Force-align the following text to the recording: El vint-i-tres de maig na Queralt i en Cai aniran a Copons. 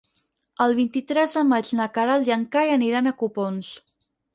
El 0.65 0.73
vint-i-tres 0.79 1.37
de 1.39 1.45
maig 1.51 1.71
na 1.83 1.89
Queralt 2.01 2.33
i 2.33 2.37
en 2.41 2.49
Cai 2.59 2.77
aniran 2.81 3.15
a 3.15 3.19
Copons. 3.25 3.77